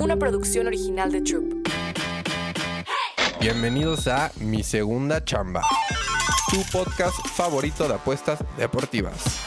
[0.00, 1.68] una producción original de Troop.
[3.38, 5.62] Bienvenidos a Mi Segunda Chamba,
[6.50, 9.39] tu podcast favorito de apuestas deportivas.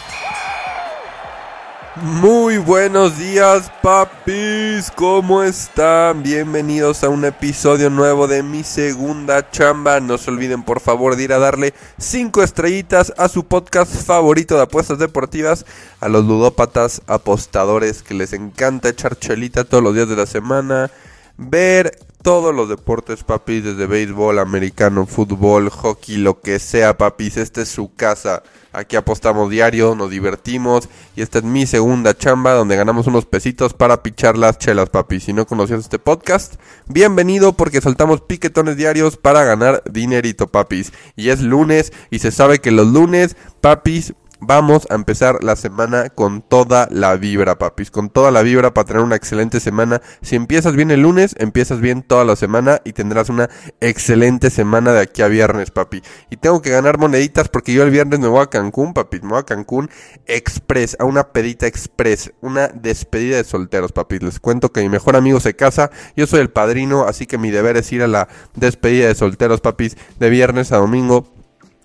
[2.01, 4.89] Muy buenos días, papis.
[4.95, 6.23] ¿Cómo están?
[6.23, 9.99] Bienvenidos a un episodio nuevo de mi segunda chamba.
[9.99, 14.55] No se olviden, por favor, de ir a darle 5 estrellitas a su podcast favorito
[14.55, 15.67] de apuestas deportivas.
[15.99, 20.89] A los ludópatas apostadores que les encanta echar chelita todos los días de la semana.
[21.37, 27.37] Ver todos los deportes, papis, desde béisbol, americano, fútbol, hockey, lo que sea, papis.
[27.37, 28.41] Esta es su casa.
[28.75, 33.75] Aquí apostamos diario, nos divertimos y esta es mi segunda chamba donde ganamos unos pesitos
[33.75, 35.19] para pichar las chelas, papi.
[35.19, 36.55] Si no conocías este podcast,
[36.87, 40.91] bienvenido porque soltamos piquetones diarios para ganar dinerito, papis.
[41.15, 46.09] Y es lunes y se sabe que los lunes, papis, Vamos a empezar la semana
[46.09, 47.89] con toda la vibra, papis.
[47.89, 50.01] Con toda la vibra para tener una excelente semana.
[50.21, 54.91] Si empiezas bien el lunes, empiezas bien toda la semana y tendrás una excelente semana
[54.91, 56.01] de aquí a viernes, papi.
[56.29, 59.23] Y tengo que ganar moneditas porque yo el viernes me voy a Cancún, papis.
[59.23, 59.89] Me voy a Cancún
[60.25, 62.33] Express, a una pedita Express.
[62.41, 64.23] Una despedida de solteros, papis.
[64.23, 65.89] Les cuento que mi mejor amigo se casa.
[66.17, 69.61] Yo soy el padrino, así que mi deber es ir a la despedida de solteros,
[69.61, 69.95] papis.
[70.19, 71.32] De viernes a domingo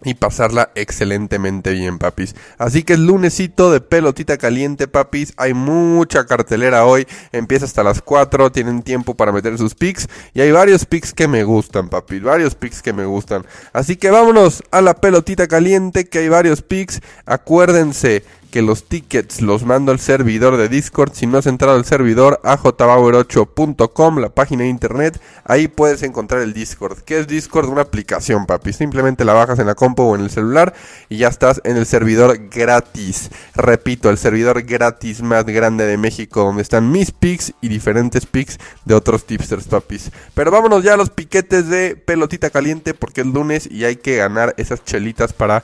[0.05, 2.35] y pasarla excelentemente bien, papis.
[2.57, 5.33] Así que es lunesito de pelotita caliente, papis.
[5.37, 7.07] Hay mucha cartelera hoy.
[7.33, 8.53] Empieza hasta las 4.
[8.53, 10.09] Tienen tiempo para meter sus picks.
[10.35, 12.23] Y hay varios picks que me gustan, papis.
[12.23, 13.45] Varios picks que me gustan.
[13.73, 17.01] Así que vámonos a la pelotita caliente, que hay varios picks.
[17.27, 21.13] Acuérdense que los tickets los mando al servidor de Discord.
[21.13, 26.53] Si no has entrado al servidor, ajbauer8.com, la página de internet, ahí puedes encontrar el
[26.53, 26.99] Discord.
[27.01, 27.69] ¿Qué es Discord?
[27.69, 28.73] Una aplicación, papi.
[28.73, 30.75] Simplemente la bajas en la compu o en el celular
[31.09, 33.31] y ya estás en el servidor gratis.
[33.55, 38.59] Repito, el servidor gratis más grande de México, donde están mis picks y diferentes picks
[38.85, 40.11] de otros tipsters, papis.
[40.35, 44.17] Pero vámonos ya a los piquetes de pelotita caliente porque es lunes y hay que
[44.17, 45.63] ganar esas chelitas para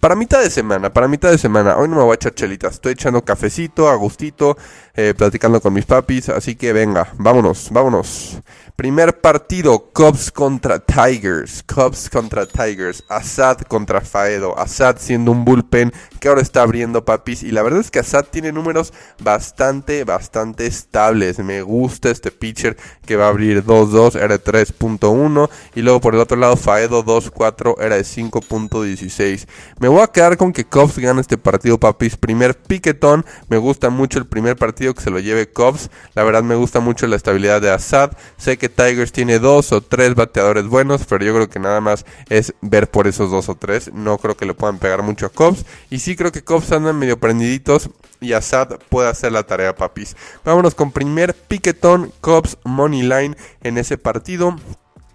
[0.00, 1.76] para mitad de semana, para mitad de semana.
[1.76, 2.74] Hoy no me voy a echar chelitas.
[2.74, 4.56] Estoy echando cafecito, a gustito,
[4.94, 6.28] eh, platicando con mis papis.
[6.28, 8.40] Así que venga, vámonos, vámonos.
[8.74, 11.62] Primer partido, Cubs contra Tigers.
[11.62, 13.04] Cubs contra Tigers.
[13.08, 14.58] Assad contra Faedo.
[14.58, 17.42] Assad siendo un bullpen que ahora está abriendo papis.
[17.42, 18.92] Y la verdad es que Assad tiene números
[19.22, 21.38] bastante, bastante estables.
[21.38, 25.50] Me gusta este pitcher que va a abrir 2-2, era de 3.1.
[25.74, 29.46] Y luego por el otro lado, Faedo 2-4, era de 5.16.
[29.82, 32.16] Me voy a quedar con que Cubs gana este partido, papis.
[32.16, 33.26] Primer piquetón.
[33.48, 35.90] Me gusta mucho el primer partido que se lo lleve Cubs.
[36.14, 38.12] La verdad me gusta mucho la estabilidad de Assad.
[38.36, 42.06] Sé que Tigers tiene dos o tres bateadores buenos, pero yo creo que nada más
[42.28, 43.92] es ver por esos dos o tres.
[43.92, 45.66] No creo que le puedan pegar mucho a Cubs.
[45.90, 47.90] Y sí creo que Cubs andan medio prendiditos
[48.20, 50.14] y Assad puede hacer la tarea, papis.
[50.44, 54.56] Vámonos con primer piquetón, Cubs Money Line en ese partido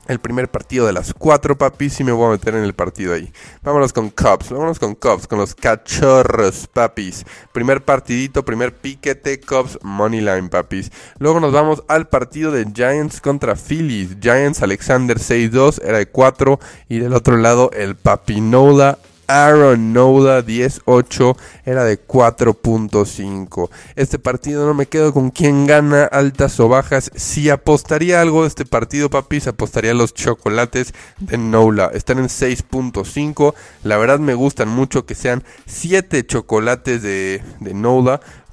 [0.07, 3.13] el primer partido de las cuatro, papis, y me voy a meter en el partido
[3.13, 3.31] ahí.
[3.61, 7.25] Vámonos con Cubs, vámonos con Cubs, con los cachorros, papis.
[7.53, 10.91] Primer partidito, primer piquete, Cubs Moneyline, papis.
[11.19, 14.17] Luego nos vamos al partido de Giants contra Phillies.
[14.21, 16.59] Giants, Alexander 6-2, era de 4.
[16.89, 23.69] Y del otro lado, el Papinola Aaron Noda 10-8 era de 4.5.
[23.95, 27.11] Este partido no me quedo con quién gana, altas o bajas.
[27.15, 31.91] Si apostaría algo de este partido, papis, apostaría los chocolates de Nola.
[31.93, 33.53] Están en 6.5.
[33.83, 37.73] La verdad me gustan mucho que sean 7 chocolates de, de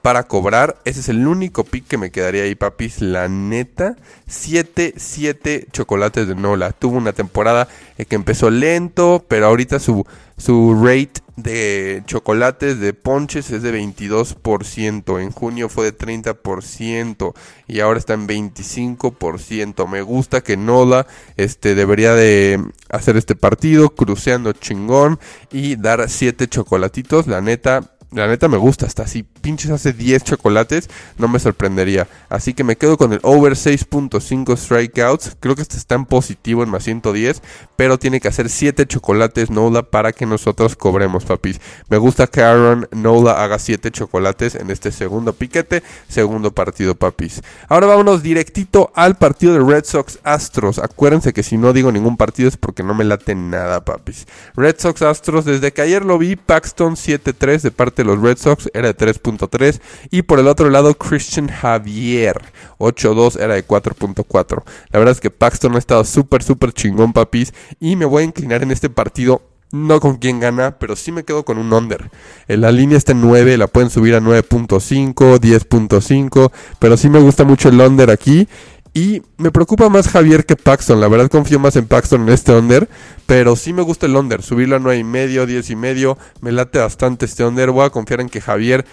[0.05, 0.77] para cobrar.
[0.85, 3.01] Ese es el único pick que me quedaría ahí, papis.
[3.01, 6.73] La neta, 7, 7 chocolates de Nola.
[6.73, 10.05] Tuvo una temporada eh, que empezó lento, pero ahorita su,
[10.37, 15.23] su rate de chocolates, de ponches es de 22%.
[15.23, 17.33] En junio fue de 30%
[17.67, 19.89] y ahora está en 25%.
[19.89, 21.07] Me gusta que Nola
[21.39, 25.19] este, debería de hacer este partido cruceando chingón
[25.51, 27.27] y dar 7 chocolatitos.
[27.27, 30.89] La neta, la neta me gusta, hasta si pinches hace 10 chocolates,
[31.19, 32.07] no me sorprendería.
[32.29, 35.37] Así que me quedo con el over 6.5 strikeouts.
[35.41, 37.43] Creo que este está en positivo en más 110,
[37.77, 41.61] pero tiene que hacer 7 chocolates Nola para que nosotros cobremos, papis.
[41.89, 47.43] Me gusta que Aaron Nola haga 7 chocolates en este segundo piquete, segundo partido, papis.
[47.69, 50.79] Ahora vámonos directito al partido de Red Sox Astros.
[50.79, 54.27] Acuérdense que si no digo ningún partido es porque no me late nada, papis.
[54.55, 58.71] Red Sox Astros, desde que ayer lo vi, Paxton 7-3 de parte los Red Sox
[58.75, 59.81] era de 3.3
[60.11, 62.41] y por el otro lado Christian Javier
[62.79, 64.63] 8.2 era de 4.4.
[64.91, 68.27] La verdad es que Paxton ha estado súper súper chingón papis y me voy a
[68.27, 69.43] inclinar en este partido
[69.75, 72.11] no con quién gana, pero sí me quedo con un under.
[72.47, 77.19] En la línea está en 9, la pueden subir a 9.5, 10.5, pero sí me
[77.19, 78.49] gusta mucho el under aquí.
[78.95, 81.01] Y me preocupa más Javier que Paxton.
[81.01, 82.89] La verdad confío más en Paxton en este under.
[83.27, 84.41] Pero sí me gusta el under.
[84.41, 86.17] Subirlo a 9 y medio, 10 y medio.
[86.41, 87.73] Me late bastante este under.
[87.73, 88.87] Voy a confiar en que Javier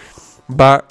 [0.50, 0.84] va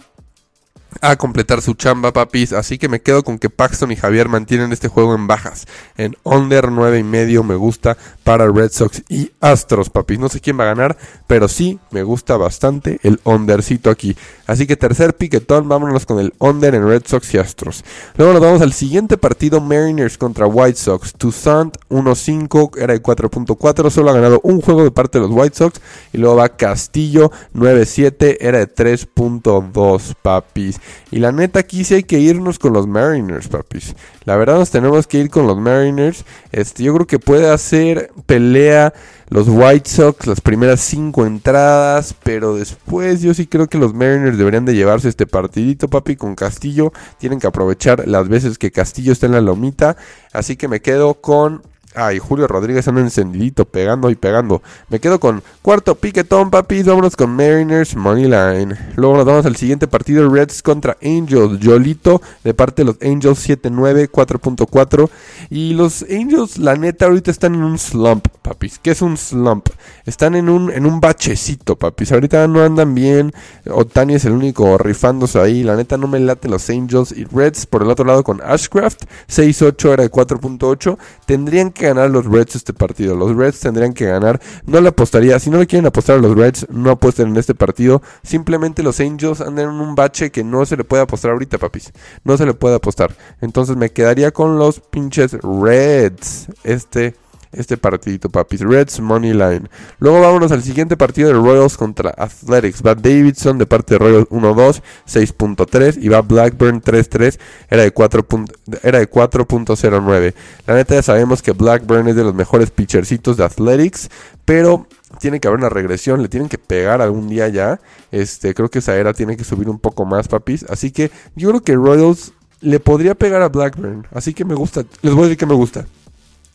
[0.99, 2.51] a completar su chamba, papis.
[2.53, 5.67] Así que me quedo con que Paxton y Javier mantienen este juego en bajas.
[5.97, 10.19] En under 9 y medio me gusta para Red Sox y Astros, papis.
[10.19, 10.97] No sé quién va a ganar,
[11.27, 14.15] pero sí me gusta bastante el undercito aquí.
[14.47, 17.85] Así que tercer piquetón, vámonos con el under en Red Sox y Astros.
[18.17, 21.13] Luego nos vamos al siguiente partido, Mariners contra White Sox.
[21.13, 25.55] Toussaint 1-5, era de 4.4, solo ha ganado un juego de parte de los White
[25.55, 25.79] Sox.
[26.11, 30.80] Y luego va Castillo 9-7, era de 3.2, papis.
[31.11, 33.95] Y la neta, aquí sí hay que irnos con los Mariners, papis.
[34.25, 36.25] La verdad, nos tenemos que ir con los Mariners.
[36.51, 38.93] Este, yo creo que puede hacer pelea
[39.29, 44.37] los White Sox las primeras cinco entradas, pero después yo sí creo que los Mariners
[44.37, 46.91] deberían de llevarse este partidito, papi, con Castillo.
[47.17, 49.95] Tienen que aprovechar las veces que Castillo está en la lomita.
[50.33, 51.61] Así que me quedo con
[51.93, 54.61] Ay, Julio Rodríguez anda encendidito, pegando y pegando.
[54.87, 56.85] Me quedo con cuarto piquetón, papis.
[56.85, 58.77] Vámonos con Mariners Moneyline.
[58.95, 61.59] Luego nos vamos al siguiente partido: Reds contra Angels.
[61.59, 65.09] Yolito de parte de los Angels 7-9, 4.4.
[65.49, 68.79] Y los Angels, la neta, ahorita están en un slump, papis.
[68.79, 69.67] ¿Qué es un slump?
[70.05, 72.13] Están en un, en un bachecito, papis.
[72.13, 73.33] Ahorita no andan bien.
[73.69, 75.63] Otani es el único rifándose ahí.
[75.63, 77.11] La neta no me late los Angels.
[77.11, 80.97] Y Reds por el otro lado con Ashcraft, 6-8 era de 4.8.
[81.25, 83.15] Tendrían que ganar los Reds este partido.
[83.15, 84.39] Los Reds tendrían que ganar.
[84.65, 85.39] No le apostaría.
[85.39, 88.01] Si no le quieren apostar a los Reds, no apuesten en este partido.
[88.23, 91.91] Simplemente los Angels andan en un bache que no se le puede apostar ahorita, papis.
[92.23, 93.15] No se le puede apostar.
[93.41, 96.47] Entonces me quedaría con los pinches Reds.
[96.63, 97.15] Este
[97.51, 98.61] este partidito, papis.
[98.61, 99.69] Reds Money Line.
[99.99, 102.81] Luego vámonos al siguiente partido de Royals contra Athletics.
[102.85, 105.97] Va Davidson de parte de Royals 1-2, 6.3.
[106.01, 107.39] Y va Blackburn 3-3.
[107.69, 110.33] Era de 4.09.
[110.67, 114.09] La neta ya sabemos que Blackburn es de los mejores pitchercitos de Athletics.
[114.45, 114.87] Pero
[115.19, 117.79] tiene que haber una regresión, le tienen que pegar algún día ya.
[118.11, 120.65] Este, creo que esa era tiene que subir un poco más, papis.
[120.69, 124.07] Así que yo creo que Royals le podría pegar a Blackburn.
[124.11, 124.83] Así que me gusta.
[125.01, 125.85] Les voy a decir que me gusta.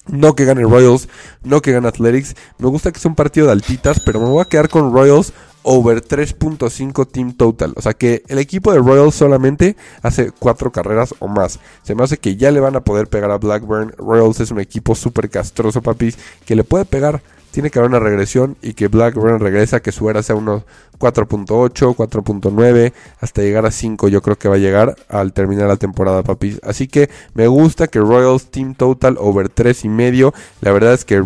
[0.09, 1.09] No que gane Royals,
[1.43, 2.37] no que gane Athletics.
[2.59, 5.33] Me gusta que sea un partido de altitas, pero me voy a quedar con Royals
[5.69, 7.73] over 3.5 team total.
[7.75, 11.59] O sea que el equipo de Royals solamente hace 4 carreras o más.
[11.83, 13.93] Se me hace que ya le van a poder pegar a Blackburn.
[13.99, 17.21] Royals es un equipo súper castroso, papis, que le puede pegar
[17.51, 20.65] tiene que haber una regresión y que Blackburn regresa, que su era sea unos
[20.99, 25.77] 4.8, 4.9, hasta llegar a 5 yo creo que va a llegar al terminar la
[25.77, 26.61] temporada, papis.
[26.63, 30.35] Así que me gusta que Royals Team Total over 3 y medio.
[30.61, 31.23] La verdad es que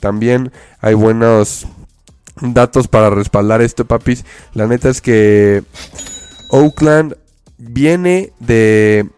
[0.00, 1.66] también hay buenos
[2.40, 4.24] datos para respaldar esto, papis.
[4.54, 5.62] La neta es que
[6.50, 7.16] Oakland
[7.58, 9.08] viene de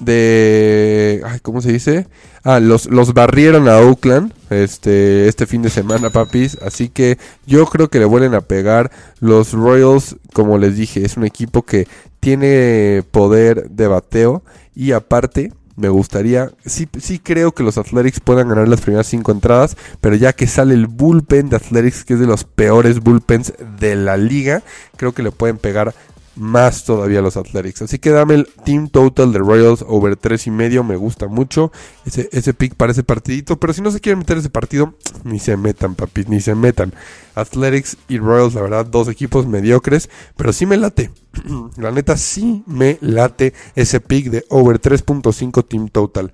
[0.00, 2.06] de ¿cómo se dice?
[2.44, 6.56] Ah, los, los barrieron a Oakland este, este fin de semana, papis.
[6.62, 8.90] Así que yo creo que le vuelven a pegar.
[9.20, 11.86] Los Royals, como les dije, es un equipo que
[12.20, 14.42] tiene poder de bateo.
[14.74, 19.30] Y aparte, me gustaría, sí, sí creo que los Athletics puedan ganar las primeras cinco
[19.30, 23.52] entradas, pero ya que sale el bullpen de Athletics, que es de los peores bullpens
[23.78, 24.64] de la liga,
[24.96, 25.94] creo que le pueden pegar
[26.38, 27.82] más todavía los Athletics.
[27.82, 31.72] Así que dame el team total de Royals over 3 y medio, me gusta mucho
[32.06, 35.38] ese, ese pick para ese partidito, pero si no se quieren meter ese partido, ni
[35.38, 36.94] se metan, papi, ni se metan.
[37.34, 41.10] Athletics y Royals, la verdad, dos equipos mediocres, pero sí me late.
[41.76, 46.32] la neta, sí me late ese pick de over 3.5 team total.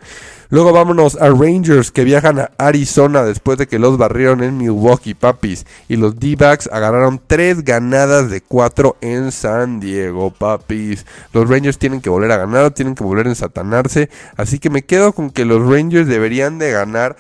[0.51, 5.15] Luego vámonos a Rangers que viajan a Arizona después de que los barrieron en Milwaukee,
[5.15, 5.67] papis.
[5.89, 11.07] Y los D-Backs agarraron tres ganadas de cuatro en San Diego, papis.
[11.33, 14.11] Los Rangers tienen que volver a ganar, tienen que volver a ensatanarse.
[14.37, 17.17] Así que me quedo con que los Rangers deberían de ganar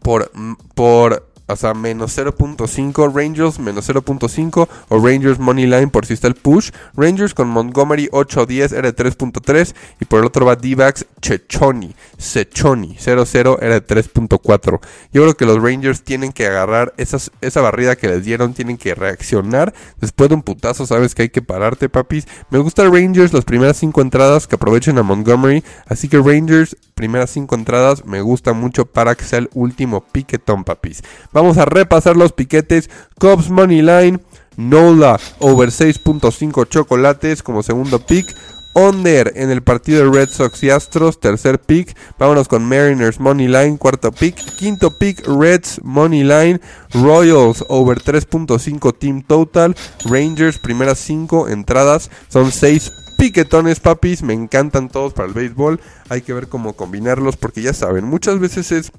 [0.00, 0.30] por,
[0.74, 6.28] por o sea, menos 0.5 Rangers, menos 0.5 o Rangers Money Line por si está
[6.28, 6.70] el push.
[6.94, 12.96] Rangers con Montgomery 8-10 era de 3.3 y por el otro va D-Backs Chechoni, Sechoni
[12.96, 14.80] 0-0 era de 3.4.
[15.12, 18.94] Yo creo que los Rangers tienen que agarrar esa barrida que les dieron, tienen que
[18.94, 19.74] reaccionar.
[20.00, 22.26] Después de un putazo sabes que hay que pararte, papis.
[22.50, 25.64] Me gusta Rangers las primeras 5 entradas que aprovechen a Montgomery.
[25.86, 30.64] Así que Rangers, primeras 5 entradas, me gusta mucho para que sea el último piquetón,
[30.64, 31.02] papis.
[31.40, 32.90] A repasar los piquetes.
[33.18, 34.20] Cubs Money Line.
[34.56, 38.26] Nola over 6.5 chocolates como segundo pick.
[38.74, 41.96] Under en el partido de Red Sox y Astros, tercer pick.
[42.18, 44.36] Vámonos con Mariners Money Line, cuarto pick.
[44.58, 46.60] Quinto pick, Reds Money Line.
[46.92, 49.74] Royals over 3.5 team total.
[50.04, 52.10] Rangers, primeras 5 entradas.
[52.28, 55.78] Son 6 piquetones, papis, me encantan todos para el béisbol.
[56.08, 58.92] Hay que ver cómo combinarlos porque ya saben, muchas veces es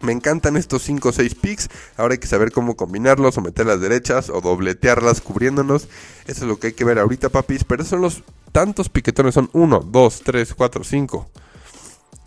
[0.00, 1.68] me encantan estos 5 o 6 picks.
[1.96, 5.88] Ahora hay que saber cómo combinarlos o meter las derechas o dobletearlas cubriéndonos.
[6.26, 7.64] Eso es lo que hay que ver ahorita, papis.
[7.64, 9.34] Pero son los tantos piquetones.
[9.34, 11.30] Son 1, 2, 3, 4, 5.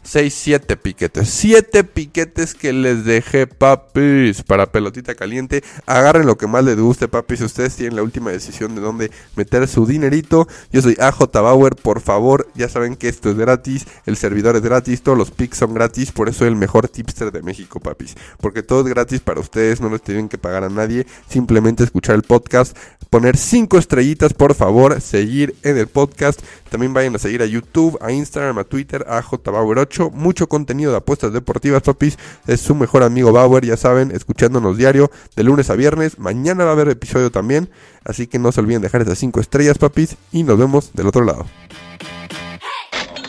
[0.03, 1.29] 6, 7 piquetes.
[1.29, 5.63] 7 piquetes que les dejé, papis, para pelotita caliente.
[5.85, 7.41] Agarren lo que más les guste, papis.
[7.41, 10.47] Ustedes tienen la última decisión de dónde meter su dinerito.
[10.71, 12.47] Yo soy AJ Bauer, por favor.
[12.55, 13.85] Ya saben que esto es gratis.
[14.05, 15.01] El servidor es gratis.
[15.01, 16.11] Todos los pics son gratis.
[16.11, 18.15] Por eso soy el mejor tipster de México, papis.
[18.39, 19.79] Porque todo es gratis para ustedes.
[19.81, 21.07] No les tienen que pagar a nadie.
[21.29, 22.77] Simplemente escuchar el podcast.
[23.09, 24.99] Poner 5 estrellitas, por favor.
[24.99, 26.41] Seguir en el podcast.
[26.73, 30.47] También vayan a seguir a YouTube, a Instagram, a Twitter, a AJ Bauer 8 mucho,
[30.47, 32.17] contenido de apuestas deportivas, papis.
[32.47, 36.17] Es su mejor amigo Bauer, ya saben, escuchándonos diario de lunes a viernes.
[36.17, 37.69] Mañana va a haber episodio también,
[38.03, 41.23] así que no se olviden dejar esas 5 estrellas, papis, y nos vemos del otro
[41.23, 41.45] lado.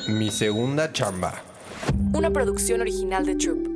[0.08, 1.34] Mi segunda chamba.
[2.14, 3.73] Una producción original de Troop.